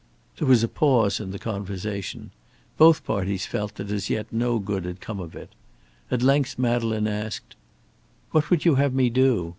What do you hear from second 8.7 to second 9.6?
have me do?